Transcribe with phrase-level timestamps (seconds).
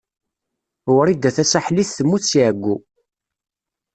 [0.95, 2.75] Wrida Tasaḥlit temmut seg ɛeyyu.